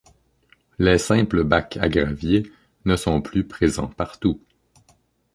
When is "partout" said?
3.85-4.41